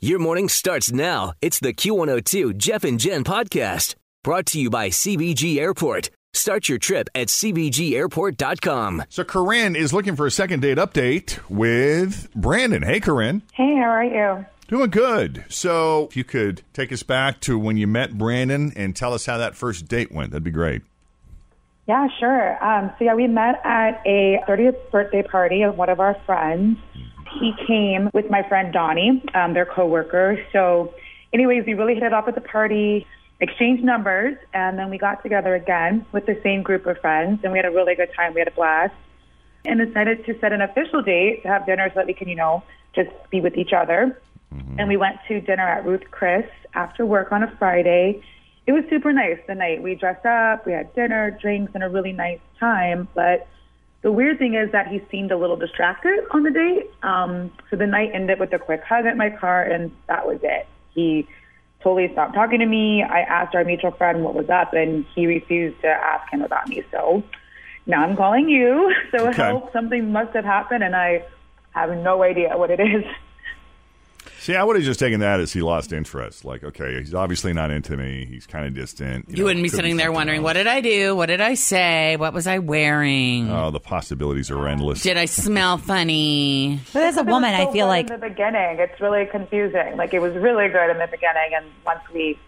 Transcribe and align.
Your 0.00 0.18
morning 0.18 0.48
starts 0.48 0.92
now. 0.92 1.32
It's 1.40 1.60
the 1.60 1.72
Q102 1.72 2.56
Jeff 2.58 2.84
and 2.84 3.00
Jen 3.00 3.24
podcast 3.24 3.94
brought 4.22 4.44
to 4.46 4.60
you 4.60 4.68
by 4.68 4.88
CVG 4.90 5.56
Airport. 5.58 6.10
Start 6.34 6.68
your 6.68 6.78
trip 6.78 7.08
at 7.14 7.28
CVGAirport.com. 7.28 9.04
So 9.08 9.24
Corinne 9.24 9.76
is 9.76 9.92
looking 9.94 10.16
for 10.16 10.26
a 10.26 10.30
second 10.30 10.60
date 10.60 10.78
update 10.78 11.38
with 11.48 12.28
Brandon. 12.34 12.82
Hey, 12.82 13.00
Corinne. 13.00 13.42
Hey, 13.54 13.76
how 13.76 13.88
are 13.88 14.04
you? 14.04 14.44
Doing 14.68 14.90
good. 14.90 15.44
So 15.48 16.04
if 16.10 16.16
you 16.16 16.24
could 16.24 16.62
take 16.72 16.92
us 16.92 17.02
back 17.02 17.40
to 17.42 17.58
when 17.58 17.76
you 17.76 17.86
met 17.86 18.18
Brandon 18.18 18.72
and 18.76 18.94
tell 18.96 19.14
us 19.14 19.24
how 19.26 19.38
that 19.38 19.54
first 19.54 19.86
date 19.88 20.10
went, 20.12 20.32
that'd 20.32 20.42
be 20.44 20.50
great. 20.50 20.82
Yeah, 21.86 22.08
sure. 22.18 22.62
Um, 22.64 22.90
so 22.98 23.04
yeah, 23.04 23.14
we 23.14 23.26
met 23.26 23.60
at 23.64 24.02
a 24.04 24.40
30th 24.48 24.90
birthday 24.90 25.22
party 25.22 25.62
of 25.62 25.76
one 25.78 25.88
of 25.90 26.00
our 26.00 26.14
friends. 26.26 26.78
He 27.40 27.52
came 27.66 28.10
with 28.12 28.30
my 28.30 28.46
friend 28.48 28.72
Donnie, 28.72 29.22
um, 29.34 29.54
their 29.54 29.66
coworker. 29.66 30.44
So, 30.52 30.94
anyways, 31.32 31.66
we 31.66 31.74
really 31.74 31.94
hit 31.94 32.04
it 32.04 32.12
off 32.12 32.28
at 32.28 32.34
the 32.34 32.40
party, 32.40 33.06
exchanged 33.40 33.84
numbers, 33.84 34.36
and 34.52 34.78
then 34.78 34.90
we 34.90 34.98
got 34.98 35.22
together 35.22 35.54
again 35.54 36.06
with 36.12 36.26
the 36.26 36.38
same 36.42 36.62
group 36.62 36.86
of 36.86 36.98
friends, 36.98 37.40
and 37.42 37.52
we 37.52 37.58
had 37.58 37.66
a 37.66 37.70
really 37.70 37.94
good 37.94 38.10
time. 38.16 38.34
We 38.34 38.40
had 38.40 38.48
a 38.48 38.52
blast, 38.52 38.94
and 39.64 39.80
decided 39.84 40.24
to 40.26 40.38
set 40.38 40.52
an 40.52 40.60
official 40.60 41.02
date 41.02 41.42
to 41.42 41.48
have 41.48 41.66
dinner 41.66 41.88
so 41.88 41.94
that 41.96 42.06
we 42.06 42.14
can, 42.14 42.28
you 42.28 42.36
know, 42.36 42.62
just 42.94 43.10
be 43.30 43.40
with 43.40 43.56
each 43.56 43.72
other. 43.72 44.20
And 44.78 44.88
we 44.88 44.96
went 44.96 45.16
to 45.26 45.40
dinner 45.40 45.66
at 45.66 45.84
Ruth's 45.84 46.06
Chris 46.10 46.46
after 46.74 47.04
work 47.04 47.32
on 47.32 47.42
a 47.42 47.56
Friday. 47.58 48.22
It 48.66 48.72
was 48.72 48.84
super 48.88 49.12
nice 49.12 49.38
the 49.48 49.54
night. 49.54 49.82
We 49.82 49.96
dressed 49.96 50.24
up, 50.24 50.64
we 50.64 50.72
had 50.72 50.94
dinner, 50.94 51.36
drinks, 51.42 51.72
and 51.74 51.82
a 51.82 51.88
really 51.88 52.12
nice 52.12 52.38
time. 52.60 53.08
But 53.14 53.48
the 54.04 54.12
weird 54.12 54.38
thing 54.38 54.54
is 54.54 54.70
that 54.72 54.86
he 54.88 55.00
seemed 55.10 55.32
a 55.32 55.36
little 55.36 55.56
distracted 55.56 56.20
on 56.30 56.42
the 56.42 56.50
date. 56.50 56.90
Um, 57.02 57.50
so 57.70 57.76
the 57.76 57.86
night 57.86 58.10
ended 58.12 58.38
with 58.38 58.52
a 58.52 58.58
quick 58.58 58.82
hug 58.86 59.06
at 59.06 59.16
my 59.16 59.30
car, 59.30 59.62
and 59.62 59.90
that 60.08 60.26
was 60.26 60.38
it. 60.42 60.68
He 60.92 61.26
totally 61.82 62.12
stopped 62.12 62.34
talking 62.34 62.58
to 62.60 62.66
me. 62.66 63.02
I 63.02 63.20
asked 63.20 63.54
our 63.54 63.64
mutual 63.64 63.92
friend 63.92 64.22
what 64.22 64.34
was 64.34 64.50
up, 64.50 64.74
and 64.74 65.06
he 65.14 65.26
refused 65.26 65.80
to 65.80 65.88
ask 65.88 66.30
him 66.30 66.42
about 66.42 66.68
me. 66.68 66.84
So 66.92 67.22
now 67.86 68.04
I'm 68.04 68.14
calling 68.14 68.48
you. 68.48 68.92
So 69.10 69.26
Okay. 69.28 69.42
help. 69.42 69.72
Something 69.72 70.12
must 70.12 70.34
have 70.36 70.44
happened, 70.44 70.84
and 70.84 70.94
I 70.94 71.24
have 71.70 71.90
no 71.96 72.22
idea 72.22 72.58
what 72.58 72.70
it 72.70 72.80
is. 72.80 73.04
See, 74.44 74.54
I 74.54 74.62
would 74.62 74.76
have 74.76 74.84
just 74.84 75.00
taken 75.00 75.20
that 75.20 75.40
as 75.40 75.54
he 75.54 75.62
lost 75.62 75.90
interest. 75.90 76.44
Like, 76.44 76.62
okay, 76.62 76.98
he's 76.98 77.14
obviously 77.14 77.54
not 77.54 77.70
into 77.70 77.96
me. 77.96 78.26
He's 78.26 78.46
kind 78.46 78.66
of 78.66 78.74
distant. 78.74 79.30
You 79.30 79.36
know, 79.38 79.44
wouldn't 79.44 79.62
be 79.62 79.70
could 79.70 79.76
sitting 79.76 79.96
there 79.96 80.12
wondering, 80.12 80.40
else. 80.40 80.44
what 80.44 80.52
did 80.52 80.66
I 80.66 80.82
do? 80.82 81.16
What 81.16 81.26
did 81.26 81.40
I 81.40 81.54
say? 81.54 82.16
What 82.18 82.34
was 82.34 82.46
I 82.46 82.58
wearing? 82.58 83.50
Oh, 83.50 83.70
the 83.70 83.80
possibilities 83.80 84.50
are 84.50 84.68
endless. 84.68 85.02
did 85.02 85.16
I 85.16 85.24
smell 85.24 85.78
funny? 85.92 86.78
But 86.92 87.04
as 87.04 87.16
a 87.16 87.22
woman, 87.22 87.54
so 87.56 87.70
I 87.70 87.72
feel 87.72 87.86
like 87.86 88.10
in 88.10 88.20
the 88.20 88.28
beginning, 88.28 88.80
it's 88.80 89.00
really 89.00 89.24
confusing. 89.24 89.96
Like 89.96 90.12
it 90.12 90.20
was 90.20 90.34
really 90.34 90.68
good 90.68 90.90
in 90.90 90.98
the 90.98 91.06
beginning, 91.10 91.52
and 91.56 91.64
once 91.86 92.00
we 92.12 92.38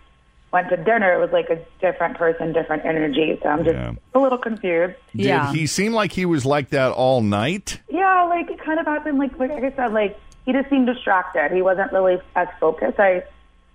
went 0.52 0.68
to 0.68 0.76
dinner, 0.76 1.14
it 1.14 1.18
was 1.18 1.30
like 1.32 1.48
a 1.48 1.58
different 1.80 2.18
person, 2.18 2.52
different 2.52 2.84
energy. 2.84 3.38
So 3.42 3.48
I'm 3.48 3.64
just 3.64 3.74
Yeah. 3.74 3.92
a 4.14 4.18
little 4.18 4.36
confused. 4.36 4.96
Did 5.16 5.24
Yeah. 5.26 5.50
he 5.50 5.66
seem 5.66 5.94
like 5.94 6.12
he 6.12 6.26
was 6.26 6.44
like 6.44 6.68
that 6.70 6.92
all 6.92 7.22
night? 7.22 7.80
Yeah, 7.88 8.24
like 8.24 8.50
it 8.50 8.58
kind 8.62 8.78
of 8.78 8.84
happened. 8.84 9.18
Like 9.18 9.38
like 9.38 9.50
I 9.50 9.72
said, 9.74 9.94
like 9.94 10.18
he 10.46 10.52
just 10.52 10.70
seemed 10.70 10.86
distracted. 10.86 11.52
He 11.52 11.60
wasn't 11.60 11.92
really 11.92 12.18
as 12.34 12.48
focused. 12.58 12.98
I 12.98 13.24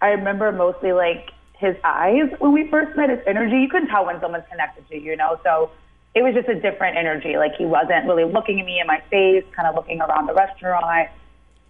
I 0.01 0.09
remember 0.09 0.51
mostly 0.51 0.93
like 0.93 1.29
his 1.53 1.75
eyes 1.83 2.31
when 2.39 2.53
we 2.53 2.67
first 2.69 2.97
met. 2.97 3.09
His 3.09 3.19
energy, 3.27 3.57
you 3.57 3.69
can 3.69 3.87
tell 3.87 4.05
when 4.05 4.19
someone's 4.19 4.45
connected 4.49 4.87
to 4.89 4.95
you, 4.95 5.11
you 5.11 5.17
know. 5.17 5.39
So 5.43 5.69
it 6.15 6.23
was 6.23 6.33
just 6.33 6.49
a 6.49 6.59
different 6.59 6.97
energy. 6.97 7.37
Like 7.37 7.51
he 7.57 7.65
wasn't 7.65 8.07
really 8.07 8.23
looking 8.23 8.59
at 8.59 8.65
me 8.65 8.79
in 8.79 8.87
my 8.87 9.01
face, 9.11 9.43
kind 9.55 9.67
of 9.67 9.75
looking 9.75 10.01
around 10.01 10.25
the 10.25 10.33
restaurant, 10.33 11.09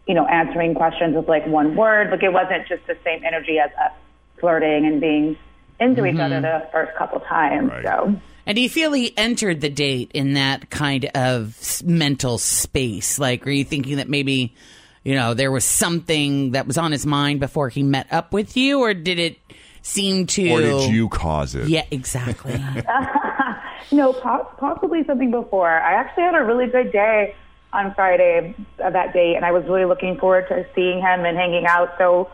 you 0.07 0.13
know, 0.13 0.25
answering 0.27 0.75
questions 0.75 1.15
with 1.15 1.27
like 1.27 1.45
one 1.45 1.75
word. 1.75 2.09
Like 2.11 2.23
it 2.23 2.31
wasn't 2.31 2.67
just 2.67 2.87
the 2.87 2.97
same 3.03 3.23
energy 3.25 3.59
as 3.59 3.71
us 3.71 3.91
flirting 4.39 4.85
and 4.85 5.01
being 5.01 5.37
into 5.79 6.05
each 6.05 6.19
other 6.19 6.35
mm-hmm. 6.35 6.65
the 6.65 6.71
first 6.71 6.95
couple 6.97 7.19
times. 7.21 7.71
Right. 7.71 7.83
So. 7.83 8.15
And 8.45 8.55
do 8.55 8.61
you 8.61 8.69
feel 8.69 8.91
he 8.93 9.15
entered 9.17 9.61
the 9.61 9.69
date 9.69 10.11
in 10.13 10.33
that 10.33 10.69
kind 10.69 11.05
of 11.13 11.81
mental 11.83 12.37
space? 12.37 13.19
Like, 13.19 13.45
are 13.45 13.51
you 13.51 13.63
thinking 13.63 13.97
that 13.97 14.09
maybe, 14.09 14.55
you 15.03 15.15
know, 15.15 15.33
there 15.33 15.51
was 15.51 15.65
something 15.65 16.51
that 16.51 16.67
was 16.67 16.77
on 16.77 16.91
his 16.91 17.05
mind 17.05 17.39
before 17.39 17.69
he 17.69 17.83
met 17.83 18.07
up 18.11 18.33
with 18.33 18.55
you, 18.55 18.79
or 18.79 18.93
did 18.93 19.19
it 19.19 19.37
seem 19.81 20.27
to? 20.27 20.49
Or 20.51 20.61
did 20.61 20.91
you 20.91 21.09
cause 21.09 21.55
it? 21.55 21.67
Yeah, 21.67 21.85
exactly. 21.91 22.53
No, 23.91 24.13
po- 24.13 24.49
possibly 24.57 25.03
something 25.05 25.31
before. 25.31 25.69
I 25.69 25.93
actually 25.93 26.23
had 26.23 26.35
a 26.35 26.43
really 26.43 26.67
good 26.67 26.91
day 26.91 27.35
on 27.73 27.93
Friday 27.93 28.55
of 28.79 28.93
that 28.93 29.13
date, 29.13 29.35
and 29.35 29.43
I 29.45 29.51
was 29.51 29.65
really 29.65 29.85
looking 29.85 30.17
forward 30.17 30.47
to 30.49 30.65
seeing 30.75 30.99
him 30.99 31.25
and 31.25 31.37
hanging 31.37 31.65
out. 31.65 31.95
So 31.97 32.29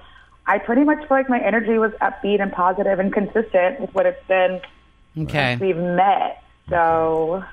I 0.45 0.59
pretty 0.59 0.83
much 0.83 0.99
feel 0.99 1.17
like 1.17 1.29
my 1.29 1.39
energy 1.39 1.77
was 1.77 1.91
upbeat 2.01 2.41
and 2.41 2.51
positive 2.51 2.99
and 2.99 3.11
consistent 3.11 3.79
with 3.79 3.93
what 3.93 4.05
it's 4.05 4.23
been 4.27 4.61
okay. 5.19 5.53
since 5.53 5.61
we've 5.61 5.77
met. 5.77 6.43
So 6.69 7.43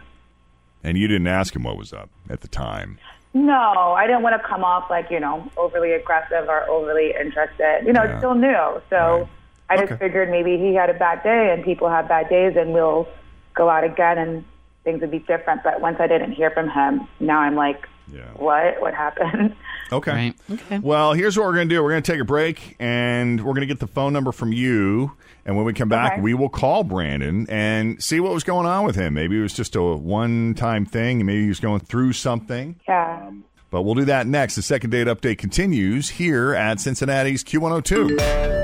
And 0.82 0.98
you 0.98 1.08
didn't 1.08 1.28
ask 1.28 1.54
him 1.54 1.62
what 1.62 1.76
was 1.76 1.92
up 1.92 2.10
at 2.28 2.40
the 2.40 2.48
time. 2.48 2.98
No, 3.34 3.94
I 3.98 4.06
didn't 4.06 4.22
want 4.22 4.40
to 4.40 4.48
come 4.48 4.64
off 4.64 4.88
like 4.88 5.10
you 5.10 5.20
know 5.20 5.50
overly 5.56 5.92
aggressive 5.92 6.48
or 6.48 6.68
overly 6.70 7.12
interested. 7.20 7.84
You 7.84 7.92
know, 7.92 8.02
Yeah. 8.02 8.10
it's 8.10 8.18
still 8.18 8.34
new, 8.34 8.80
so 8.88 8.96
Right. 9.18 9.28
I 9.70 9.76
just 9.76 9.92
Okay. 9.92 10.06
figured 10.06 10.30
maybe 10.30 10.56
he 10.56 10.74
had 10.74 10.88
a 10.90 10.94
bad 10.94 11.22
day 11.22 11.52
and 11.52 11.64
people 11.64 11.88
have 11.88 12.08
bad 12.08 12.28
days, 12.28 12.56
and 12.56 12.72
we'll 12.72 13.08
go 13.54 13.68
out 13.68 13.84
again 13.84 14.18
and 14.18 14.44
things 14.84 15.00
would 15.00 15.10
be 15.10 15.18
different. 15.20 15.62
But 15.64 15.80
once 15.80 15.96
I 16.00 16.06
didn't 16.06 16.32
hear 16.32 16.50
from 16.50 16.68
him, 16.70 17.08
now 17.20 17.40
I'm 17.40 17.56
like 17.56 17.88
Yeah. 18.12 18.26
what 18.36 18.80
what 18.80 18.94
happened. 18.94 19.54
Okay. 19.92 20.10
Right. 20.12 20.34
Okay. 20.50 20.78
Well, 20.78 21.12
here's 21.12 21.36
what 21.36 21.44
we're 21.46 21.54
going 21.54 21.68
to 21.68 21.74
do. 21.74 21.82
We're 21.82 21.90
going 21.90 22.02
to 22.02 22.10
take 22.12 22.20
a 22.20 22.24
break, 22.24 22.74
and 22.80 23.38
we're 23.38 23.52
going 23.52 23.60
to 23.60 23.66
get 23.66 23.80
the 23.80 23.86
phone 23.86 24.14
number 24.14 24.32
from 24.32 24.50
you. 24.50 25.12
And 25.44 25.56
when 25.56 25.66
we 25.66 25.74
come 25.74 25.90
back, 25.90 26.14
Okay. 26.14 26.22
we 26.22 26.32
will 26.32 26.48
call 26.48 26.84
Brandon 26.84 27.46
and 27.50 28.02
see 28.02 28.18
what 28.18 28.32
was 28.32 28.44
going 28.44 28.66
on 28.66 28.86
with 28.86 28.96
him. 28.96 29.12
Maybe 29.12 29.38
it 29.38 29.42
was 29.42 29.52
just 29.52 29.76
a 29.76 29.82
one-time 29.82 30.86
thing. 30.86 31.18
and 31.20 31.26
Maybe 31.26 31.42
he 31.42 31.48
was 31.48 31.60
going 31.60 31.80
through 31.80 32.14
something. 32.14 32.80
Yeah. 32.88 33.24
Um, 33.26 33.44
but 33.70 33.82
we'll 33.82 33.94
do 33.94 34.06
that 34.06 34.26
next. 34.26 34.54
The 34.56 34.62
second 34.62 34.88
date 34.90 35.06
update 35.06 35.36
continues 35.36 36.08
here 36.08 36.54
at 36.54 36.80
Cincinnati's 36.80 37.44
Q102. 37.44 38.63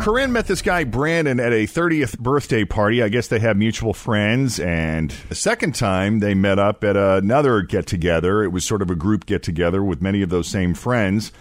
Corinne 0.00 0.32
met 0.32 0.46
this 0.46 0.62
guy 0.62 0.84
Brandon 0.84 1.38
at 1.38 1.52
a 1.52 1.66
30th 1.66 2.18
birthday 2.18 2.64
party. 2.64 3.02
I 3.02 3.10
guess 3.10 3.28
they 3.28 3.38
have 3.40 3.58
mutual 3.58 3.92
friends. 3.92 4.58
And 4.58 5.10
the 5.28 5.34
second 5.34 5.74
time 5.74 6.20
they 6.20 6.32
met 6.32 6.58
up 6.58 6.82
at 6.84 6.96
another 6.96 7.60
get 7.60 7.86
together. 7.86 8.42
It 8.42 8.48
was 8.48 8.64
sort 8.64 8.80
of 8.80 8.90
a 8.90 8.94
group 8.94 9.26
get 9.26 9.42
together 9.42 9.84
with 9.84 10.00
many 10.00 10.22
of 10.22 10.30
those 10.30 10.48
same 10.48 10.72
friends. 10.72 11.32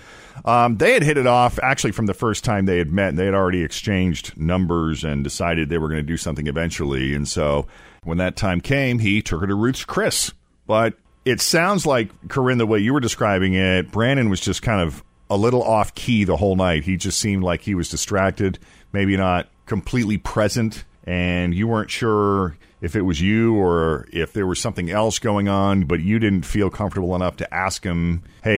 Um, 0.43 0.75
they 0.75 0.91
had 0.91 1.03
hit 1.03 1.17
it 1.17 1.25
off 1.25 1.57
actually 1.59 1.93
from 1.93 2.05
the 2.05 2.13
first 2.13 2.43
time 2.43 2.65
they 2.65 2.79
had 2.79 2.91
met, 2.91 3.15
they 3.15 3.25
had 3.25 3.33
already 3.33 3.63
exchanged 3.63 4.37
numbers 4.37 5.05
and 5.05 5.23
decided 5.23 5.69
they 5.69 5.77
were 5.77 5.87
going 5.87 6.01
to 6.01 6.03
do 6.03 6.17
something 6.17 6.47
eventually. 6.47 7.13
And 7.13 7.27
so 7.27 7.65
when 8.03 8.17
that 8.17 8.35
time 8.35 8.59
came, 8.59 8.99
he 8.99 9.21
took 9.21 9.39
her 9.39 9.47
to 9.47 9.55
Ruth's 9.55 9.85
Chris. 9.85 10.33
But 10.67 10.95
it 11.23 11.39
sounds 11.39 11.85
like, 11.85 12.09
Corinne, 12.27 12.57
the 12.57 12.65
way 12.65 12.79
you 12.79 12.93
were 12.93 12.99
describing 12.99 13.53
it, 13.53 13.89
Brandon 13.91 14.29
was 14.29 14.41
just 14.41 14.61
kind 14.61 14.81
of 14.81 15.01
a 15.29 15.37
little 15.37 15.63
off 15.63 15.93
key 15.95 16.23
the 16.23 16.37
whole 16.37 16.55
night. 16.55 16.83
He 16.83 16.97
just 16.97 17.19
seemed 17.19 17.43
like 17.43 17.61
he 17.61 17.75
was 17.75 17.89
distracted, 17.89 18.59
maybe 18.91 19.15
not 19.17 19.47
completely 19.65 20.17
present, 20.17 20.85
and 21.03 21.53
you 21.53 21.67
weren't 21.67 21.91
sure 21.91 22.57
if 22.81 22.95
it 22.95 23.01
was 23.01 23.21
you 23.21 23.55
or 23.55 24.07
if 24.11 24.33
there 24.33 24.47
was 24.47 24.59
something 24.59 24.89
else 24.89 25.19
going 25.19 25.47
on, 25.47 25.83
but 25.83 25.99
you 25.99 26.19
didn't 26.19 26.43
feel 26.43 26.69
comfortable 26.69 27.15
enough 27.15 27.37
to 27.37 27.53
ask 27.53 27.83
him, 27.83 28.23
hey, 28.43 28.55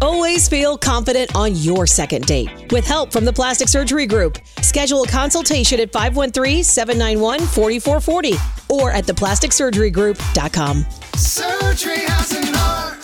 Always 0.00 0.48
feel 0.48 0.76
confident 0.76 1.34
on 1.34 1.54
your 1.54 1.86
second 1.86 2.26
date. 2.26 2.70
With 2.70 2.86
help 2.86 3.10
from 3.10 3.24
the 3.24 3.32
Plastic 3.32 3.68
Surgery 3.68 4.04
Group, 4.06 4.36
schedule 4.60 5.04
a 5.04 5.08
consultation 5.08 5.80
at 5.80 5.90
513-791-4440 5.92 8.70
or 8.70 8.90
at 8.90 9.06
theplasticsurgerygroup.com. 9.06 10.84
Surgery 11.14 12.00
has 12.00 12.32
an 12.32 12.54
art. 12.54 13.03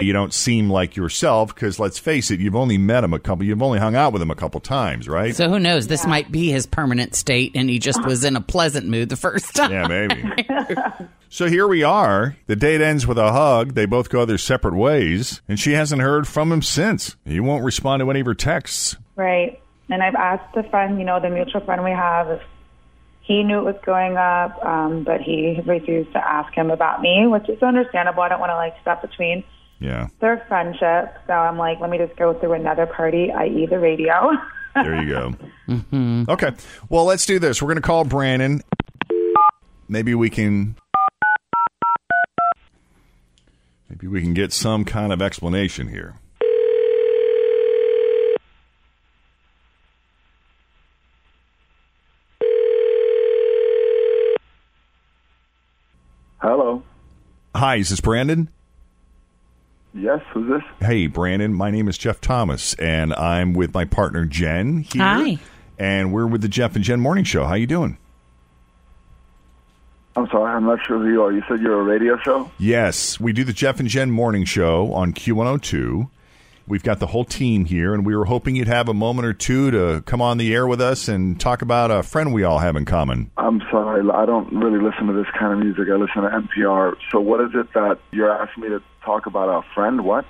you 0.00 0.12
don't 0.12 0.32
seem 0.32 0.70
like 0.70 0.96
yourself 0.96 1.54
because 1.54 1.78
let's 1.78 1.98
face 1.98 2.30
it, 2.30 2.40
you've 2.40 2.56
only 2.56 2.78
met 2.78 3.04
him 3.04 3.12
a 3.12 3.18
couple, 3.18 3.44
you've 3.44 3.62
only 3.62 3.78
hung 3.78 3.94
out 3.94 4.12
with 4.12 4.22
him 4.22 4.30
a 4.30 4.34
couple 4.34 4.58
times, 4.60 5.06
right? 5.06 5.36
So 5.36 5.50
who 5.50 5.58
knows? 5.58 5.86
This 5.86 6.06
might 6.06 6.32
be 6.32 6.50
his 6.50 6.64
permanent 6.64 7.14
state, 7.14 7.52
and 7.54 7.68
he 7.68 7.78
just 7.78 8.02
was 8.04 8.24
in 8.24 8.34
a 8.34 8.40
pleasant 8.40 8.86
mood 8.86 9.10
the 9.10 9.16
first 9.16 9.54
time. 9.54 9.70
Yeah, 9.70 9.86
maybe. 9.86 10.34
so 11.28 11.46
here 11.46 11.68
we 11.68 11.82
are. 11.82 12.36
The 12.46 12.56
date 12.56 12.80
ends 12.80 13.06
with 13.06 13.18
a 13.18 13.32
hug. 13.32 13.74
They 13.74 13.84
both 13.84 14.08
go 14.08 14.24
their 14.24 14.38
separate 14.38 14.74
ways, 14.74 15.42
and 15.46 15.60
she 15.60 15.72
hasn't 15.72 16.00
heard 16.00 16.26
from 16.26 16.50
him 16.50 16.62
since. 16.62 17.16
He 17.26 17.40
won't 17.40 17.62
respond 17.62 18.00
to 18.00 18.10
any 18.10 18.20
of 18.20 18.26
her 18.26 18.34
texts. 18.34 18.96
Right. 19.14 19.60
And 19.90 20.02
I've 20.02 20.14
asked 20.14 20.54
the 20.54 20.62
friend, 20.62 20.98
you 20.98 21.04
know, 21.04 21.20
the 21.20 21.28
mutual 21.28 21.60
friend 21.60 21.84
we 21.84 21.90
have, 21.90 22.30
if 22.30 22.40
he 23.20 23.42
knew 23.42 23.58
it 23.58 23.64
was 23.64 23.76
going 23.84 24.16
up, 24.16 24.64
um, 24.64 25.04
but 25.04 25.20
he 25.20 25.60
refused 25.66 26.12
to 26.12 26.18
ask 26.18 26.52
him 26.54 26.70
about 26.70 27.02
me, 27.02 27.26
which 27.26 27.48
is 27.50 27.62
understandable. 27.62 28.22
I 28.22 28.30
don't 28.30 28.40
want 28.40 28.50
to 28.50 28.56
like 28.56 28.74
step 28.80 29.02
between 29.02 29.44
Yeah, 29.82 30.08
their 30.20 30.44
friendship. 30.46 31.12
So 31.26 31.32
I'm 31.32 31.58
like, 31.58 31.80
let 31.80 31.90
me 31.90 31.98
just 31.98 32.16
go 32.16 32.34
through 32.34 32.52
another 32.52 32.86
party, 32.86 33.32
i.e., 33.32 33.66
the 33.66 33.80
radio. 33.80 34.30
there 34.76 35.02
you 35.02 35.08
go. 35.08 35.34
Mm-hmm. 35.68 36.30
Okay, 36.30 36.52
well, 36.88 37.04
let's 37.04 37.26
do 37.26 37.40
this. 37.40 37.60
We're 37.60 37.66
going 37.66 37.82
to 37.82 37.82
call 37.82 38.04
Brandon. 38.04 38.62
Maybe 39.88 40.14
we 40.14 40.30
can. 40.30 40.76
Maybe 43.90 44.06
we 44.06 44.22
can 44.22 44.34
get 44.34 44.52
some 44.52 44.84
kind 44.84 45.12
of 45.12 45.20
explanation 45.20 45.88
here. 45.88 46.14
Hello. 56.38 56.84
Hi, 57.56 57.76
is 57.76 57.90
this 57.90 58.00
Brandon? 58.00 58.48
Yes, 59.94 60.20
who's 60.32 60.48
this? 60.48 60.62
Hey, 60.80 61.06
Brandon. 61.06 61.52
My 61.52 61.70
name 61.70 61.86
is 61.86 61.98
Jeff 61.98 62.20
Thomas, 62.20 62.74
and 62.74 63.12
I'm 63.14 63.52
with 63.52 63.74
my 63.74 63.84
partner 63.84 64.24
Jen 64.24 64.78
here. 64.78 65.02
Hi. 65.02 65.38
And 65.78 66.12
we're 66.12 66.26
with 66.26 66.40
the 66.40 66.48
Jeff 66.48 66.74
and 66.76 66.84
Jen 66.84 67.00
Morning 67.00 67.24
Show. 67.24 67.44
How 67.44 67.54
you 67.54 67.66
doing? 67.66 67.98
I'm 70.16 70.26
sorry, 70.28 70.52
I'm 70.52 70.64
not 70.64 70.78
sure 70.86 70.98
who 70.98 71.10
you 71.10 71.22
are. 71.22 71.32
You 71.32 71.42
said 71.48 71.60
you're 71.60 71.80
a 71.80 71.82
radio 71.82 72.18
show? 72.18 72.50
Yes, 72.58 73.18
we 73.18 73.32
do 73.32 73.44
the 73.44 73.52
Jeff 73.52 73.80
and 73.80 73.88
Jen 73.88 74.10
Morning 74.10 74.44
Show 74.44 74.92
on 74.92 75.12
Q102. 75.14 76.08
We've 76.66 76.82
got 76.82 76.98
the 77.00 77.08
whole 77.08 77.24
team 77.24 77.64
here, 77.64 77.92
and 77.92 78.06
we 78.06 78.14
were 78.14 78.26
hoping 78.26 78.54
you'd 78.54 78.68
have 78.68 78.88
a 78.88 78.94
moment 78.94 79.26
or 79.26 79.32
two 79.32 79.70
to 79.72 80.02
come 80.06 80.22
on 80.22 80.38
the 80.38 80.54
air 80.54 80.66
with 80.66 80.80
us 80.80 81.08
and 81.08 81.40
talk 81.40 81.60
about 81.60 81.90
a 81.90 82.02
friend 82.02 82.32
we 82.32 82.44
all 82.44 82.60
have 82.60 82.76
in 82.76 82.84
common. 82.84 83.30
I'm 83.36 83.60
sorry, 83.70 84.02
I 84.10 84.26
don't 84.26 84.52
really 84.52 84.82
listen 84.82 85.06
to 85.08 85.12
this 85.12 85.26
kind 85.38 85.54
of 85.54 85.58
music. 85.58 85.88
I 85.90 85.96
listen 85.96 86.22
to 86.22 86.28
NPR. 86.28 86.94
So 87.10 87.20
what 87.20 87.40
is 87.40 87.50
it 87.54 87.72
that 87.74 87.98
you're 88.12 88.30
asking 88.30 88.62
me 88.62 88.68
to 88.70 88.82
talk 89.04 89.26
about 89.26 89.48
a 89.48 89.62
friend? 89.74 90.04
What? 90.04 90.24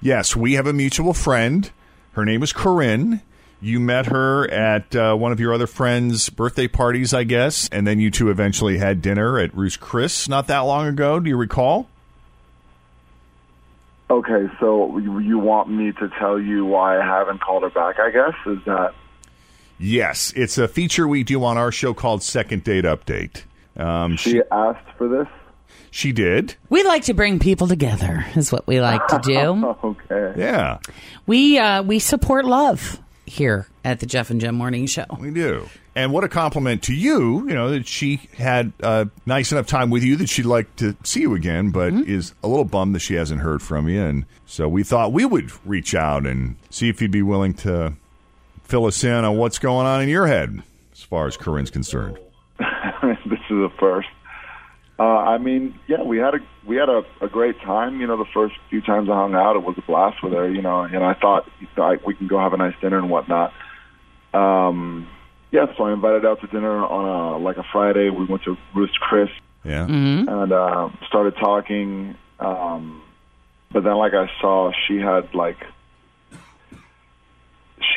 Yes, 0.00 0.34
we 0.34 0.54
have 0.54 0.66
a 0.66 0.72
mutual 0.72 1.14
friend. 1.14 1.70
Her 2.12 2.24
name 2.24 2.42
is 2.42 2.52
Corinne. 2.52 3.22
You 3.60 3.78
met 3.78 4.06
her 4.06 4.50
at 4.50 4.96
uh, 4.96 5.14
one 5.14 5.32
of 5.32 5.40
your 5.40 5.52
other 5.52 5.66
friends' 5.66 6.30
birthday 6.30 6.66
parties, 6.66 7.12
I 7.12 7.24
guess, 7.24 7.68
and 7.70 7.86
then 7.86 8.00
you 8.00 8.10
two 8.10 8.30
eventually 8.30 8.78
had 8.78 9.02
dinner 9.02 9.38
at 9.38 9.54
Ruth's 9.54 9.76
Chris 9.76 10.28
not 10.28 10.46
that 10.46 10.60
long 10.60 10.86
ago. 10.86 11.20
Do 11.20 11.28
you 11.28 11.36
recall? 11.36 11.86
Okay, 14.08 14.50
so 14.58 14.98
you, 14.98 15.18
you 15.18 15.38
want 15.38 15.68
me 15.68 15.92
to 15.92 16.08
tell 16.18 16.40
you 16.40 16.64
why 16.64 16.98
I 16.98 17.04
haven't 17.04 17.40
called 17.42 17.62
her 17.62 17.70
back, 17.70 18.00
I 18.00 18.10
guess? 18.10 18.34
Is 18.46 18.58
that... 18.64 18.94
Yes, 19.78 20.32
it's 20.34 20.58
a 20.58 20.66
feature 20.66 21.06
we 21.06 21.22
do 21.22 21.44
on 21.44 21.56
our 21.56 21.70
show 21.70 21.94
called 21.94 22.22
Second 22.22 22.64
Date 22.64 22.84
Update. 22.84 23.44
Um, 23.76 24.16
She 24.16 24.30
she, 24.32 24.42
asked 24.50 24.88
for 24.98 25.06
this? 25.06 25.28
She 25.90 26.12
did. 26.12 26.54
We 26.68 26.82
like 26.84 27.04
to 27.04 27.14
bring 27.14 27.38
people 27.38 27.66
together, 27.66 28.24
is 28.36 28.52
what 28.52 28.66
we 28.66 28.80
like 28.80 29.06
to 29.08 29.20
do. 29.22 29.76
Okay. 29.84 30.34
Yeah, 30.40 30.78
we 31.26 31.58
uh, 31.58 31.82
we 31.82 31.98
support 31.98 32.44
love 32.44 33.00
here 33.26 33.66
at 33.84 34.00
the 34.00 34.06
Jeff 34.06 34.30
and 34.30 34.40
Jen 34.40 34.54
Morning 34.54 34.86
Show. 34.86 35.06
we 35.18 35.30
do. 35.30 35.68
And 35.96 36.12
what 36.12 36.22
a 36.22 36.28
compliment 36.28 36.84
to 36.84 36.94
you, 36.94 37.48
you 37.48 37.54
know, 37.54 37.70
that 37.70 37.86
she 37.86 38.20
had 38.38 38.72
a 38.80 39.08
nice 39.26 39.50
enough 39.50 39.66
time 39.66 39.90
with 39.90 40.04
you 40.04 40.16
that 40.16 40.28
she'd 40.28 40.46
like 40.46 40.74
to 40.76 40.96
see 41.02 41.20
you 41.22 41.34
again, 41.34 41.70
but 41.70 41.92
is 41.92 42.32
a 42.44 42.48
little 42.48 42.64
bummed 42.64 42.94
that 42.94 43.00
she 43.00 43.14
hasn't 43.14 43.40
heard 43.40 43.60
from 43.60 43.88
you. 43.88 44.00
And 44.02 44.24
so 44.46 44.68
we 44.68 44.82
thought 44.84 45.12
we 45.12 45.24
would 45.24 45.50
reach 45.66 45.94
out 45.94 46.26
and 46.26 46.56
see 46.70 46.88
if 46.88 47.02
you'd 47.02 47.10
be 47.10 47.22
willing 47.22 47.54
to 47.54 47.94
fill 48.64 48.86
us 48.86 49.02
in 49.02 49.24
on 49.24 49.36
what's 49.36 49.58
going 49.58 49.86
on 49.86 50.00
in 50.00 50.08
your 50.08 50.26
head 50.28 50.62
as 50.92 51.02
far 51.02 51.26
as 51.26 51.36
Corinne's 51.36 51.70
concerned. 51.70 52.18
this 53.02 53.18
is 53.50 53.56
a 53.56 53.68
first. 53.80 54.08
Uh, 55.00 55.24
I 55.32 55.38
mean, 55.38 55.78
yeah, 55.86 56.02
we 56.02 56.18
had 56.18 56.34
a 56.34 56.40
we 56.66 56.76
had 56.76 56.90
a, 56.90 57.02
a 57.22 57.28
great 57.28 57.58
time. 57.62 58.02
You 58.02 58.06
know, 58.06 58.18
the 58.18 58.30
first 58.34 58.54
few 58.68 58.82
times 58.82 59.08
I 59.08 59.14
hung 59.14 59.34
out, 59.34 59.56
it 59.56 59.62
was 59.62 59.74
a 59.78 59.80
blast 59.80 60.22
with 60.22 60.34
her. 60.34 60.46
You 60.50 60.60
know, 60.60 60.82
and 60.82 61.02
I 61.02 61.14
thought 61.14 61.48
like, 61.78 62.06
we 62.06 62.14
can 62.14 62.26
go 62.26 62.38
have 62.38 62.52
a 62.52 62.58
nice 62.58 62.74
dinner 62.82 62.98
and 62.98 63.08
whatnot. 63.08 63.54
Um, 64.34 65.08
yeah, 65.52 65.74
so 65.74 65.84
I 65.84 65.94
invited 65.94 66.24
her 66.24 66.28
out 66.28 66.42
to 66.42 66.46
dinner 66.48 66.84
on 66.84 67.04
a 67.06 67.38
like 67.38 67.56
a 67.56 67.64
Friday. 67.72 68.10
We 68.10 68.26
went 68.26 68.44
to 68.44 68.58
Ruth's 68.74 68.98
Chris 68.98 69.30
Yeah. 69.64 69.86
mhm 69.86 70.28
and 70.28 70.52
uh, 70.52 70.90
started 71.06 71.34
talking. 71.36 72.14
Um, 72.38 73.02
but 73.72 73.84
then, 73.84 73.96
like 73.96 74.12
I 74.12 74.30
saw, 74.38 74.70
she 74.86 74.98
had 74.98 75.34
like 75.34 75.64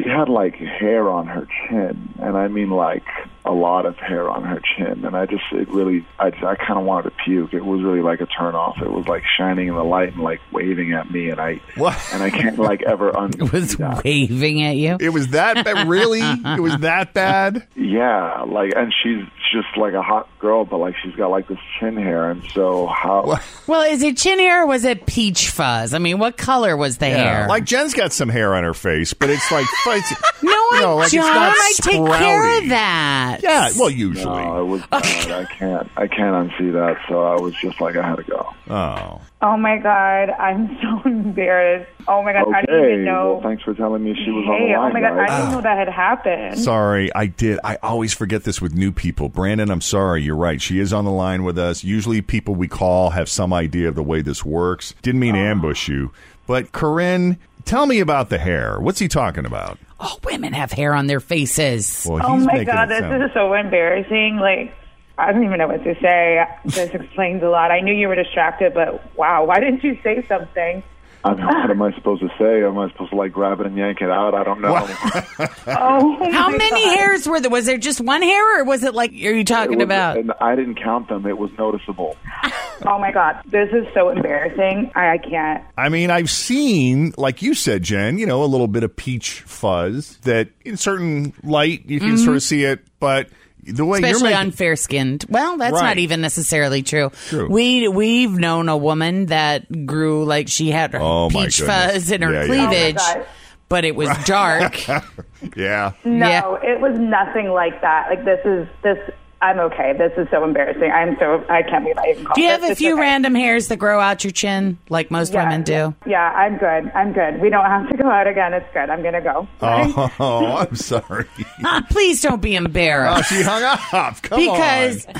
she 0.03 0.09
had 0.09 0.29
like 0.29 0.55
hair 0.55 1.09
on 1.09 1.27
her 1.27 1.47
chin, 1.67 2.13
and 2.19 2.37
I 2.37 2.47
mean 2.47 2.69
like 2.69 3.03
a 3.45 3.51
lot 3.51 3.85
of 3.85 3.97
hair 3.97 4.29
on 4.29 4.43
her 4.43 4.61
chin. 4.77 5.03
And 5.05 5.15
I 5.17 5.25
just 5.25 5.43
it 5.51 5.67
really 5.69 6.05
I 6.19 6.27
I 6.27 6.55
kind 6.55 6.79
of 6.79 6.85
wanted 6.85 7.09
to 7.09 7.15
puke. 7.25 7.53
It 7.53 7.65
was 7.65 7.81
really 7.83 8.01
like 8.01 8.21
a 8.21 8.25
turn 8.25 8.55
off. 8.55 8.77
It 8.81 8.91
was 8.91 9.07
like 9.07 9.23
shining 9.37 9.67
in 9.67 9.75
the 9.75 9.83
light 9.83 10.13
and 10.13 10.23
like 10.23 10.39
waving 10.51 10.93
at 10.93 11.11
me, 11.11 11.29
and 11.29 11.39
I 11.39 11.61
What? 11.75 11.97
and 12.13 12.21
I 12.23 12.29
can't 12.29 12.57
like 12.59 12.81
ever 12.83 13.11
unsee 13.13 13.43
It 13.45 13.51
was 13.53 13.75
that. 13.77 14.03
waving 14.03 14.63
at 14.63 14.75
you. 14.77 14.97
It 14.99 15.09
was 15.09 15.27
that 15.29 15.63
bad? 15.65 15.87
Really? 15.87 16.21
It 16.21 16.61
was 16.61 16.77
that 16.79 17.13
bad? 17.13 17.67
Yeah, 17.75 18.43
like, 18.47 18.73
and 18.75 18.93
she's 19.03 19.23
just 19.53 19.77
like 19.77 19.93
a 19.93 20.01
hot 20.01 20.27
girl, 20.39 20.65
but 20.65 20.79
like 20.79 20.95
she's 20.97 21.15
got 21.15 21.29
like 21.29 21.47
this 21.47 21.59
chin 21.79 21.95
hair, 21.95 22.29
and 22.31 22.43
so 22.53 22.87
how? 22.87 23.39
Well, 23.67 23.83
is 23.83 24.03
it 24.03 24.17
chin 24.17 24.39
hair 24.39 24.63
or 24.63 24.67
was 24.67 24.83
it 24.83 25.05
peach 25.05 25.49
fuzz? 25.51 25.93
I 25.93 25.99
mean, 25.99 26.19
what 26.19 26.35
color 26.35 26.75
was 26.75 26.97
the 26.97 27.05
hair? 27.05 27.47
Like 27.47 27.63
Jen's 27.63 27.93
got 27.93 28.11
some 28.11 28.27
hair 28.27 28.55
on 28.55 28.63
her 28.65 28.73
face, 28.73 29.13
but 29.13 29.29
it's 29.29 29.49
like 29.51 29.65
it's, 29.87 30.43
no, 30.43 30.49
you 30.51 30.57
I 30.73 30.79
know, 30.81 30.95
like 30.97 31.05
it's 31.05 31.13
don't. 31.13 31.33
not 31.33 31.55
I 31.55 31.71
take 31.81 31.93
care 31.93 32.03
sprouty. 32.03 32.63
of 32.63 32.69
that. 32.69 33.39
Yeah, 33.43 33.69
well, 33.77 33.89
usually. 33.89 34.43
No, 34.43 34.61
it 34.61 34.65
was 34.65 34.81
bad. 34.87 35.31
I 35.31 35.45
can't. 35.45 35.89
I 35.95 36.07
can't 36.07 36.51
unsee 36.51 36.73
that. 36.73 36.97
So 37.07 37.23
I 37.23 37.39
was 37.39 37.53
just 37.55 37.79
like, 37.79 37.95
I 37.95 38.05
had 38.05 38.17
to 38.17 38.23
go. 38.23 38.53
Oh. 38.69 39.21
Oh 39.45 39.57
my 39.57 39.77
god, 39.77 40.29
I'm 40.29 40.77
so 40.81 41.01
embarrassed. 41.09 41.91
Oh 42.07 42.23
my 42.23 42.31
god, 42.31 42.45
I 42.53 42.61
didn't 42.61 42.85
even 42.85 43.05
know. 43.05 43.33
Well, 43.33 43.41
thanks 43.43 43.61
for 43.63 43.73
telling 43.73 44.01
me 44.03 44.15
she 44.15 44.31
was 44.31 44.45
on 44.47 44.67
the 44.67 44.73
oh 44.75 44.79
line, 44.79 44.91
oh 44.91 44.93
my 44.93 45.01
god, 45.01 45.15
guys. 45.17 45.29
I 45.29 45.37
didn't 45.39 45.51
know 45.51 45.61
that 45.61 45.77
had 45.77 45.89
happened. 45.89 46.59
Sorry, 46.59 47.13
I 47.13 47.25
did. 47.27 47.59
I 47.63 47.77
always 47.83 48.13
forget 48.13 48.45
this 48.45 48.61
with 48.61 48.73
new 48.73 48.91
people. 48.93 49.27
Brandon, 49.27 49.69
I'm 49.69 49.81
sorry. 49.81 50.23
You're 50.23 50.37
right. 50.37 50.61
She 50.61 50.79
is 50.79 50.93
on 50.93 51.03
the 51.05 51.11
line 51.11 51.43
with 51.43 51.57
us. 51.57 51.83
Usually, 51.83 52.21
people 52.21 52.55
we 52.55 52.69
call 52.69 53.09
have 53.11 53.27
some 53.27 53.51
idea 53.53 53.89
of 53.89 53.95
the 53.95 54.03
way 54.03 54.21
this 54.21 54.45
works. 54.45 54.95
Didn't 55.01 55.19
mean 55.19 55.33
to 55.33 55.39
ambush 55.41 55.89
you. 55.89 56.11
But, 56.47 56.71
Corinne, 56.71 57.37
tell 57.65 57.85
me 57.85 57.99
about 57.99 58.29
the 58.29 58.37
hair. 58.37 58.79
What's 58.79 58.99
he 58.99 59.07
talking 59.09 59.45
about? 59.45 59.77
Oh, 59.99 60.17
women 60.23 60.53
have 60.53 60.71
hair 60.71 60.93
on 60.93 61.07
their 61.07 61.19
faces. 61.21 62.05
Well, 62.09 62.21
Oh 62.25 62.37
my 62.37 62.63
god, 62.63 62.87
this 62.89 62.99
sound- 62.99 63.23
is 63.23 63.29
so 63.33 63.53
embarrassing. 63.53 64.37
Like, 64.37 64.73
I 65.17 65.31
don't 65.31 65.43
even 65.43 65.57
know 65.59 65.67
what 65.67 65.83
to 65.83 65.95
say. 66.01 66.43
This 66.65 66.89
explains 66.89 67.43
a 67.43 67.49
lot. 67.49 67.71
I 67.71 67.81
knew 67.81 67.93
you 67.93 68.07
were 68.07 68.15
distracted, 68.15 68.73
but 68.73 69.15
wow, 69.15 69.45
why 69.45 69.59
didn't 69.59 69.83
you 69.83 69.97
say 70.03 70.25
something? 70.27 70.83
I 71.25 71.35
mean, 71.35 71.45
what 71.45 71.69
am 71.69 71.81
I 71.81 71.93
supposed 71.93 72.21
to 72.21 72.29
say? 72.37 72.63
Am 72.63 72.77
I 72.77 72.89
supposed 72.89 73.11
to 73.11 73.15
like 73.15 73.31
grab 73.31 73.61
it 73.61 73.65
and 73.65 73.77
yank 73.77 74.01
it 74.01 74.09
out? 74.09 74.33
I 74.33 74.43
don't 74.43 74.61
know. 74.61 74.73
Oh, 75.65 76.31
How 76.31 76.49
many 76.49 76.69
God. 76.69 76.97
hairs 76.97 77.27
were 77.27 77.39
there? 77.39 77.49
Was 77.49 77.65
there 77.65 77.77
just 77.77 78.01
one 78.01 78.21
hair, 78.21 78.59
or 78.59 78.65
was 78.65 78.83
it 78.83 78.93
like? 78.93 79.11
Are 79.11 79.13
you 79.13 79.45
talking 79.45 79.77
was- 79.77 79.85
about? 79.85 80.17
And 80.17 80.33
I 80.41 80.55
didn't 80.55 80.75
count 80.75 81.07
them. 81.07 81.25
It 81.25 81.37
was 81.37 81.51
noticeable. 81.57 82.17
Oh 82.85 82.99
my 82.99 83.11
god, 83.11 83.41
this 83.45 83.69
is 83.71 83.85
so 83.93 84.09
embarrassing. 84.09 84.91
I, 84.93 85.11
I 85.11 85.17
can't. 85.17 85.63
I 85.77 85.87
mean, 85.87 86.09
I've 86.09 86.29
seen, 86.29 87.13
like 87.17 87.41
you 87.41 87.53
said, 87.53 87.83
Jen, 87.83 88.17
you 88.17 88.25
know, 88.25 88.43
a 88.43 88.45
little 88.45 88.67
bit 88.67 88.83
of 88.83 88.93
peach 88.93 89.39
fuzz 89.41 90.17
that 90.23 90.49
in 90.65 90.75
certain 90.75 91.33
light 91.43 91.85
you 91.85 92.01
can 92.01 92.17
sort 92.17 92.35
of 92.35 92.41
mm-hmm. 92.43 92.47
see 92.47 92.65
it, 92.65 92.81
but 92.99 93.29
the 93.65 93.85
way. 93.85 93.99
Especially 93.99 94.29
you're 94.31 94.39
on 94.39 94.45
making, 94.47 94.57
fair 94.57 94.75
skinned. 94.75 95.25
Well, 95.29 95.57
that's 95.57 95.73
Right. 95.73 95.81
not 95.83 95.97
even 95.97 96.21
necessarily 96.21 96.83
true. 96.83 97.11
True. 97.29 97.47
We 97.49 97.87
we've 97.87 98.31
known 98.31 98.69
a 98.69 98.77
woman 98.77 99.27
that 99.27 99.85
grew 99.85 100.25
like 100.25 100.47
she 100.47 100.69
had 100.71 100.93
her 100.93 100.99
Oh, 101.01 101.29
my 101.29 101.45
peach 101.45 101.61
fuzz 101.61 102.11
in 102.11 102.21
her 102.21 102.31
Yeah, 102.33 102.39
yeah. 102.43 102.45
cleavage, 102.67 102.97
Oh, 102.99 103.25
but 103.69 103.85
it 103.85 103.95
was 103.95 104.09
dark. 104.25 104.85
yeah. 105.55 105.91
No, 106.03 106.27
Yeah. 106.29 106.55
it 106.63 106.79
was 106.81 106.97
nothing 106.99 107.49
like 107.49 107.81
that. 107.81 108.07
Like 108.09 108.25
this 108.25 108.39
is 108.45 108.67
this. 108.83 108.97
I'm 109.43 109.59
okay. 109.59 109.91
This 109.97 110.13
is 110.17 110.25
so 110.31 110.41
embarrassing. 110.45 110.89
I'm 110.89 111.17
so. 111.19 111.43
I 111.49 111.63
can't 111.63 111.83
believe 111.83 111.97
I 111.97 112.11
even 112.11 112.23
called. 112.23 112.35
do 112.35 112.41
you 112.41 112.47
have 112.47 112.61
this. 112.61 112.71
a 112.71 112.75
few 112.75 112.93
okay. 112.93 113.01
random 113.01 113.35
hairs 113.35 113.67
that 113.67 113.75
grow 113.75 113.99
out 113.99 114.23
your 114.23 114.31
chin, 114.31 114.77
like 114.87 115.11
most 115.11 115.33
Yeah, 115.33 115.43
women 115.43 115.63
do? 115.63 115.93
Yeah, 116.07 116.31
I'm 116.31 116.57
good. 116.57 116.89
I'm 116.95 117.11
good. 117.11 117.41
We 117.41 117.49
don't 117.49 117.65
have 117.65 117.89
to 117.89 117.97
go 117.97 118.09
out 118.09 118.25
again. 118.25 118.53
It's 118.53 118.65
good. 118.73 118.89
I'm 118.89 119.03
gonna 119.03 119.21
go. 119.21 119.45
Oh, 119.61 120.55
I'm 120.69 120.75
sorry. 120.75 121.27
Ah, 121.65 121.85
please 121.89 122.21
don't 122.21 122.41
be 122.41 122.55
embarrassed. 122.55 123.31
Oh, 123.31 123.35
embarrassed. 123.35 123.79
she 123.83 123.89
hung 123.89 124.03
up. 124.03 124.21
Come 124.23 124.39
because 124.39 125.05
on. 125.07 125.13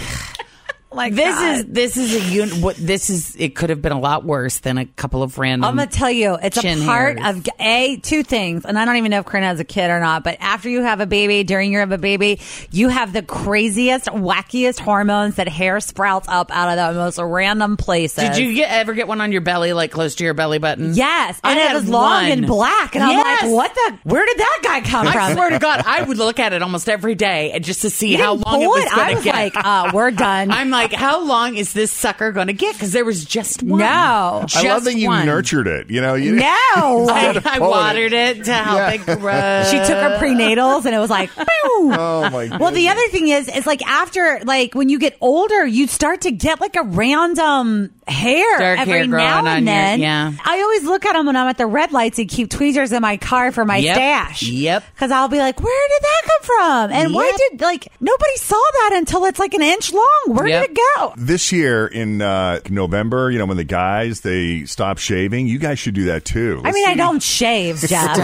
Like 0.96 1.14
this 1.16 1.40
is 1.42 1.66
this 1.66 1.98
is 1.98 2.16
a 2.16 2.42
un- 2.44 2.62
what 2.62 2.76
this 2.76 3.10
is 3.10 3.36
it 3.36 3.56
could 3.56 3.70
have 3.70 3.82
been 3.82 3.92
a 3.92 4.00
lot 4.00 4.24
worse 4.24 4.60
than 4.60 4.78
a 4.78 4.86
couple 4.86 5.24
of 5.24 5.38
random 5.38 5.70
I'm 5.70 5.76
gonna 5.76 5.90
tell 5.90 6.12
you, 6.12 6.38
it's 6.42 6.58
a 6.58 6.86
part 6.86 7.20
hairs. 7.20 7.38
of 7.38 7.48
a 7.60 7.98
two 7.98 8.24
things, 8.24 8.66
and 8.66 8.78
I 8.78 8.86
don't 8.86 8.98
even 8.98 9.12
know 9.12 9.20
if 9.20 9.26
Corinne 9.26 9.44
has 9.44 9.60
a 9.60 9.64
kid 9.66 9.90
or 9.90 10.00
not. 10.00 10.24
But 10.24 10.38
after 10.40 10.70
you 10.70 10.82
have 10.82 11.00
a 11.00 11.06
baby, 11.06 11.44
during 11.44 11.72
you 11.72 11.80
have 11.80 11.92
a 11.92 11.98
baby, 11.98 12.40
you 12.72 12.90
have 12.90 13.14
the 13.14 13.22
craziest, 13.22 14.06
wackiest 14.08 14.80
hormones 14.80 15.36
that 15.36 15.48
hair 15.48 15.80
sprouts 15.80 16.28
up 16.28 16.52
out 16.52 16.70
of 16.78 16.94
the 16.96 17.00
most 17.00 17.18
random 17.20 17.78
places. 17.78 18.24
Did 18.24 18.38
you 18.38 18.54
get, 18.54 18.72
ever 18.72 18.94
get 18.94 19.08
one 19.08 19.22
on 19.22 19.32
your 19.32 19.42
belly, 19.42 19.74
like 19.74 19.92
close 19.92 20.16
to 20.16 20.24
your 20.24 20.34
belly 20.34 20.60
button? 20.60 20.94
Yes, 20.94 21.40
I 21.44 21.52
and 21.52 21.60
it 21.60 21.74
was 21.76 21.88
long 21.90 22.24
one. 22.24 22.32
and 22.32 22.48
black, 22.48 22.96
and 22.96 23.04
Yes. 23.08 23.44
I'm 23.44 23.50
like, 23.50 23.56
what 23.56 23.74
the? 23.76 24.00
Where 24.10 24.26
did 24.26 24.38
that 24.38 24.60
guy 24.64 24.82
come 24.82 25.08
I 25.08 25.12
from? 25.14 25.22
I 25.24 25.34
swear 25.34 25.50
to 25.52 25.60
God, 25.60 25.84
I 25.86 26.04
would 26.04 26.18
look 26.18 26.40
at 26.40 26.54
it 26.54 26.62
almost 26.62 26.90
every 26.90 27.16
day 27.16 27.52
and 27.52 27.64
just 27.64 27.82
to 27.84 27.90
see 27.90 28.12
You 28.12 28.18
how 28.24 28.34
long 28.34 28.62
it 28.62 28.68
was? 28.68 28.86
I 28.92 29.14
was 29.14 29.24
get. 29.24 29.34
like, 29.36 29.54
uh, 29.56 29.92
we're 29.94 30.12
done. 30.12 30.52
I'm 30.52 30.70
like, 30.70 30.83
how 30.92 31.24
long 31.24 31.56
is 31.56 31.72
this 31.74 31.92
sucker 31.92 32.32
going 32.32 32.48
to 32.48 32.54
get? 32.54 32.74
Because 32.74 32.92
there 32.92 33.06
was 33.06 33.24
just 33.24 33.64
one. 33.64 33.80
No. 33.80 34.44
just 34.48 34.66
I 34.66 34.74
love 34.74 34.84
that 34.86 34.96
you 34.96 35.08
one. 35.08 35.26
nurtured 35.26 35.68
it. 35.68 35.90
You 35.90 36.02
know, 36.02 36.16
you 36.16 36.34
No. 36.36 36.46
I, 36.46 37.40
I 37.46 37.58
pulling 37.60 37.60
watered 37.72 38.12
it, 38.14 38.44
to 38.46 38.54
help 38.54 38.78
Yeah. 38.78 38.92
it 38.92 39.06
grow. 39.20 39.64
She 39.70 39.78
took 39.78 39.98
her 40.02 40.18
prenatals 40.20 40.86
and 40.86 40.94
it 40.96 41.00
was 41.00 41.10
like, 41.10 41.34
boom. 41.36 41.46
Oh 41.94 42.30
my 42.32 42.48
god. 42.48 42.60
Well, 42.60 42.72
the 42.72 42.90
other 42.90 43.08
thing 43.10 43.28
is, 43.30 43.48
is 43.48 43.66
like 43.66 43.82
after, 43.88 44.40
like 44.44 44.74
when 44.74 44.90
you 44.90 45.00
get 45.00 45.16
older, 45.22 45.66
you 45.66 45.88
start 45.88 46.22
to 46.22 46.32
get 46.32 46.60
like 46.60 46.76
a 46.76 46.84
random 46.84 47.94
hair 48.08 48.60
Dark 48.60 48.80
every 48.80 48.94
hair 48.94 49.08
growing 49.08 49.26
now 49.26 49.40
on 49.40 49.48
and 49.48 49.66
your- 49.66 49.76
then. 49.76 50.00
yeah. 50.02 50.32
I 50.44 50.62
always 50.62 50.84
look 50.84 51.06
at 51.06 51.14
them 51.14 51.26
when 51.26 51.36
I'm 51.36 51.48
at 51.48 51.58
the 51.58 51.66
red 51.66 51.92
lights 51.92 52.20
and 52.20 52.28
keep 52.30 52.50
tweezers 52.50 52.92
in 52.92 53.02
my 53.02 53.18
car 53.18 53.52
for 53.52 53.66
my 53.66 53.78
Yep. 53.78 53.96
stash. 53.96 54.44
Yep. 54.44 54.84
Because 54.94 55.12
I'll 55.12 55.28
be 55.30 55.40
like, 55.40 55.62
where 55.62 55.88
did 55.90 56.02
that 56.04 56.22
come 56.26 56.44
from? 56.44 56.92
And 56.98 57.14
why 57.14 57.32
did 57.50 57.62
like 57.62 57.88
nobody 58.00 58.36
saw 58.38 58.56
that 58.74 58.92
until 58.96 59.26
it's 59.26 59.40
like 59.40 59.54
an 59.54 59.62
inch 59.62 59.92
long? 59.94 60.24
Where 60.28 60.48
Yep. 60.48 60.62
did 60.62 60.72
it 60.72 60.80
go? 60.98 61.14
this 61.18 61.52
year 61.52 61.88
in 61.88 62.22
uh, 62.22 62.60
November, 62.70 63.32
you 63.32 63.40
know, 63.40 63.46
when 63.46 63.58
the 63.58 63.64
guys 63.64 64.22
they 64.22 64.66
stop 64.66 64.98
shaving, 64.98 65.48
you 65.48 65.60
guys 65.60 65.80
should 65.80 65.94
do 65.94 66.06
that 66.06 66.26
too. 66.26 66.62
I 66.64 66.72
mean, 66.72 66.88
I 66.88 66.96
don't 66.96 67.22
shave, 67.22 67.80
Jeff. 67.80 68.18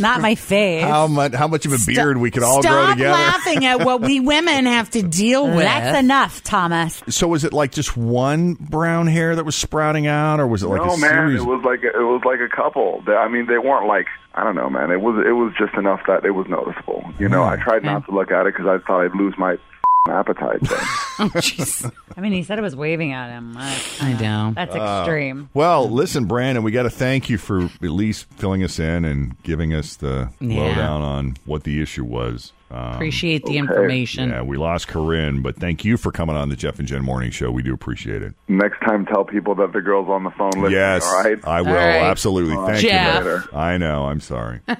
Not 0.00 0.20
my 0.20 0.34
face. 0.34 0.82
how 0.82 1.06
much 1.06 1.34
how 1.34 1.48
much 1.48 1.66
of 1.66 1.72
a 1.72 1.78
beard 1.86 2.16
we 2.18 2.30
could 2.30 2.42
all 2.42 2.62
Stop 2.62 2.72
grow 2.72 2.90
together. 2.94 3.10
laughing 3.12 3.64
at 3.66 3.84
what 3.84 4.00
we 4.00 4.20
women 4.20 4.66
have 4.66 4.90
to 4.90 5.02
deal 5.02 5.46
with. 5.54 5.64
That's 5.64 5.98
enough, 5.98 6.42
Thomas. 6.42 7.02
So 7.08 7.28
was 7.28 7.44
it 7.44 7.52
like 7.52 7.72
just 7.72 7.96
one 7.96 8.54
brown 8.54 8.95
hair 9.04 9.36
that 9.36 9.44
was 9.44 9.54
sprouting 9.54 10.06
out, 10.06 10.40
or 10.40 10.46
was 10.46 10.62
it 10.62 10.68
like 10.68 10.80
no, 10.80 10.94
a 10.94 10.98
man, 10.98 11.10
series? 11.28 11.42
it 11.42 11.44
was 11.44 11.62
like 11.62 11.82
it 11.84 11.92
was 11.94 12.22
like 12.24 12.40
a 12.40 12.48
couple. 12.48 13.02
I 13.06 13.28
mean, 13.28 13.44
they 13.46 13.58
weren't 13.58 13.86
like 13.86 14.06
I 14.34 14.42
don't 14.44 14.54
know, 14.54 14.70
man. 14.70 14.90
It 14.90 15.02
was 15.02 15.22
it 15.26 15.32
was 15.32 15.52
just 15.58 15.74
enough 15.74 16.00
that 16.06 16.24
it 16.24 16.30
was 16.30 16.46
noticeable. 16.48 17.04
You 17.18 17.28
know, 17.28 17.44
I 17.44 17.56
tried 17.56 17.84
not 17.84 18.06
to 18.06 18.12
look 18.14 18.30
at 18.30 18.46
it 18.46 18.54
because 18.54 18.66
I 18.66 18.78
thought 18.86 19.02
I'd 19.04 19.14
lose 19.14 19.34
my 19.36 19.58
appetite. 20.08 20.60
Oh, 20.62 21.30
jeez. 21.36 21.90
I 22.16 22.20
mean, 22.20 22.32
he 22.32 22.42
said 22.42 22.58
it 22.58 22.62
was 22.62 22.76
waving 22.76 23.12
at 23.12 23.28
him. 23.30 23.54
I, 23.56 23.78
I 24.00 24.12
know. 24.14 24.52
That's 24.54 24.74
uh, 24.74 25.00
extreme. 25.00 25.50
Well, 25.52 25.90
listen, 25.90 26.26
Brandon, 26.26 26.62
we 26.64 26.70
got 26.70 26.84
to 26.84 26.90
thank 26.90 27.28
you 27.28 27.36
for 27.38 27.64
at 27.64 27.82
least 27.82 28.26
filling 28.36 28.62
us 28.62 28.78
in 28.78 29.04
and 29.04 29.40
giving 29.42 29.74
us 29.74 29.96
the 29.96 30.30
Yeah. 30.40 30.60
lowdown 30.60 31.02
on 31.02 31.36
what 31.44 31.64
the 31.64 31.82
issue 31.82 32.04
was. 32.04 32.52
Um, 32.70 32.94
Appreciate 32.94 33.44
the 33.44 33.58
information. 33.58 34.30
Yeah, 34.30 34.42
we 34.42 34.56
lost 34.56 34.88
Corinne, 34.88 35.40
but 35.40 35.56
thank 35.56 35.84
you 35.84 35.96
for 35.96 36.10
coming 36.10 36.36
on 36.36 36.48
the 36.48 36.56
Jeff 36.56 36.78
and 36.80 36.88
Jen 36.88 37.02
Morning 37.02 37.30
Show. 37.30 37.50
We 37.50 37.62
do 37.62 37.72
appreciate 37.72 38.22
it. 38.22 38.34
next 38.48 38.80
time, 38.80 39.06
tell 39.06 39.24
people 39.24 39.54
that 39.56 39.72
the 39.72 39.80
girl's 39.80 40.08
on 40.08 40.24
the 40.24 40.30
phone 40.32 40.50
listening. 40.50 40.72
yes, 40.72 41.04
all 41.06 41.22
right. 41.22 41.38
I 41.46 41.62
will 41.62 41.68
All 41.68 41.74
right. 41.74 42.02
absolutely. 42.02 42.56
Thank 42.66 42.80
Jeff. 42.80 43.24
you. 43.24 43.42
I 43.56 43.76
know. 43.76 44.06
I'm 44.06 44.20
sorry. 44.20 44.60
All 44.68 44.76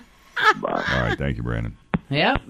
right, 0.65 1.17
thank 1.17 1.37
you, 1.37 1.43
Brandon. 1.43 1.77
Yep. 2.11 2.43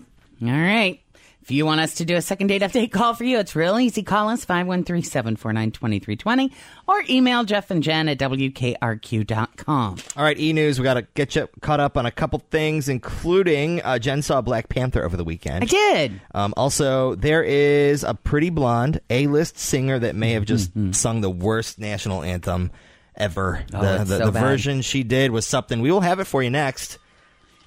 All 0.42 0.48
right. 0.48 1.00
If 1.46 1.52
you 1.52 1.64
want 1.64 1.80
us 1.80 1.94
to 1.94 2.04
do 2.04 2.16
a 2.16 2.22
second 2.22 2.48
date 2.48 2.62
update 2.62 2.90
call 2.90 3.14
for 3.14 3.22
you, 3.22 3.38
it's 3.38 3.54
real 3.54 3.78
easy. 3.78 4.02
Call 4.02 4.30
us 4.30 4.44
513-749-2320 4.44 6.50
or 6.88 7.04
email 7.08 7.44
Jeff 7.44 7.70
and 7.70 7.84
Jen 7.84 8.08
at 8.08 8.18
WKRQ.com. 8.18 9.96
All 10.16 10.24
right, 10.24 10.36
E 10.40 10.52
News, 10.52 10.80
we 10.80 10.82
got 10.82 10.94
to 10.94 11.06
get 11.14 11.36
you 11.36 11.48
caught 11.60 11.78
up 11.78 11.96
on 11.96 12.04
a 12.04 12.10
couple 12.10 12.40
things, 12.50 12.88
including 12.88 13.80
uh, 13.82 14.00
Jen 14.00 14.22
saw 14.22 14.40
Black 14.40 14.68
Panther 14.68 15.04
over 15.04 15.16
the 15.16 15.22
weekend. 15.22 15.62
I 15.62 15.66
did. 15.68 16.20
Um, 16.34 16.52
also, 16.56 17.14
there 17.14 17.44
is 17.44 18.02
a 18.02 18.14
pretty 18.14 18.50
blonde 18.50 19.00
A 19.08 19.28
list 19.28 19.56
singer 19.56 20.00
that 20.00 20.16
may 20.16 20.32
have 20.32 20.46
just 20.46 20.72
sung 20.90 21.20
the 21.20 21.30
worst 21.30 21.78
national 21.78 22.24
anthem 22.24 22.72
ever. 23.14 23.64
Oh, 23.72 23.98
the 23.98 24.02
the, 24.02 24.18
so 24.18 24.32
the 24.32 24.32
version 24.32 24.82
she 24.82 25.04
did 25.04 25.30
was 25.30 25.46
something. 25.46 25.80
We 25.80 25.92
will 25.92 26.00
have 26.00 26.18
it 26.18 26.24
for 26.24 26.42
you 26.42 26.50
next. 26.50 26.98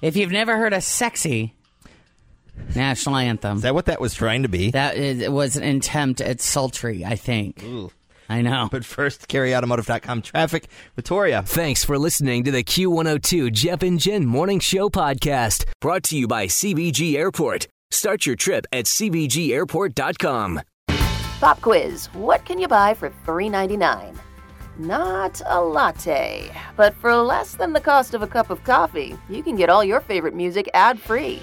If 0.02 0.18
you've 0.18 0.32
never 0.32 0.58
heard 0.58 0.74
a 0.74 0.82
sexy 0.82 1.54
national 2.74 3.16
anthem, 3.16 3.56
Is 3.56 3.62
that 3.62 3.74
what 3.74 3.86
that 3.86 4.00
was 4.00 4.14
trying 4.14 4.42
to 4.42 4.48
be? 4.48 4.70
that 4.72 4.96
is, 4.96 5.20
it 5.20 5.32
was 5.32 5.56
an 5.56 5.64
attempt 5.76 6.20
at 6.20 6.40
sultry, 6.40 7.04
I 7.04 7.16
think. 7.16 7.64
I 8.28 8.42
know. 8.42 8.68
But 8.70 8.84
first, 8.84 9.26
kerryautomotive.com 9.28 10.22
traffic. 10.22 10.68
Victoria. 10.94 11.42
Thanks 11.44 11.82
for 11.84 11.98
listening 11.98 12.44
to 12.44 12.50
the 12.52 12.62
Q102 12.62 13.50
Jeff 13.52 13.82
and 13.82 13.98
Jen 13.98 14.24
Morning 14.24 14.60
Show 14.60 14.88
podcast, 14.88 15.64
brought 15.80 16.04
to 16.04 16.16
you 16.16 16.28
by 16.28 16.46
CVG 16.46 17.16
Airport. 17.16 17.66
Start 17.90 18.24
your 18.26 18.36
trip 18.36 18.66
at 18.72 18.84
CVGAirport.com. 18.84 20.60
Pop 21.40 21.60
quiz 21.62 22.06
What 22.12 22.44
can 22.44 22.58
you 22.60 22.68
buy 22.68 22.94
for 22.94 23.10
$3.99? 23.26 24.16
Not 24.78 25.42
a 25.46 25.60
latte, 25.60 26.50
but 26.76 26.94
for 26.94 27.14
less 27.16 27.54
than 27.56 27.72
the 27.72 27.80
cost 27.80 28.14
of 28.14 28.22
a 28.22 28.26
cup 28.26 28.48
of 28.50 28.62
coffee, 28.64 29.16
you 29.28 29.42
can 29.42 29.56
get 29.56 29.68
all 29.68 29.82
your 29.84 30.00
favorite 30.00 30.34
music 30.34 30.70
ad 30.72 31.00
free. 31.00 31.42